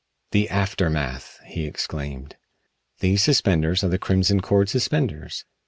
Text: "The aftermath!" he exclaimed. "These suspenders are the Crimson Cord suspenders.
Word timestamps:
"The 0.31 0.49
aftermath!" 0.49 1.39
he 1.45 1.67
exclaimed. 1.67 2.35
"These 3.01 3.21
suspenders 3.21 3.83
are 3.83 3.89
the 3.89 3.99
Crimson 3.99 4.41
Cord 4.41 4.67
suspenders. 4.67 5.45